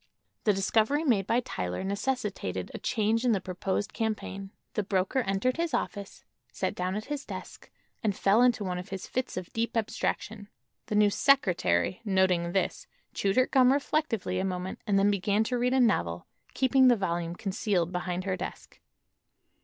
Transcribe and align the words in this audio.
The 0.45 0.53
discovery 0.53 1.03
made 1.03 1.27
by 1.27 1.41
Tyler 1.41 1.83
necessitated 1.83 2.71
a 2.73 2.79
change 2.79 3.23
in 3.23 3.33
the 3.33 3.39
proposed 3.39 3.93
campaign. 3.93 4.49
The 4.73 4.81
broker 4.81 5.19
entered 5.19 5.57
his 5.57 5.75
office, 5.75 6.23
sat 6.51 6.73
down 6.73 6.95
at 6.95 7.05
his 7.05 7.23
desk 7.23 7.69
and 8.01 8.17
fell 8.17 8.41
into 8.41 8.63
one 8.63 8.79
of 8.79 8.89
his 8.89 9.05
fits 9.05 9.37
of 9.37 9.53
deep 9.53 9.77
abstraction. 9.77 10.49
The 10.87 10.95
new 10.95 11.11
"secretary," 11.11 12.01
noting 12.03 12.51
this, 12.53 12.87
chewed 13.13 13.35
her 13.35 13.45
gum 13.45 13.71
reflectively 13.71 14.39
a 14.39 14.43
moment 14.43 14.79
and 14.87 14.97
then 14.97 15.11
began 15.11 15.43
to 15.43 15.57
read 15.59 15.73
a 15.75 15.79
novel, 15.79 16.25
keeping 16.55 16.87
the 16.87 16.95
volume 16.95 17.35
concealed 17.35 17.91
behind 17.91 18.23
her 18.23 18.35
desk. 18.35 18.79